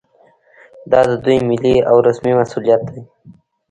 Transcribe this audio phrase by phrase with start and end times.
[0.91, 2.99] دا د دوی ملي او رسمي مسوولیت دی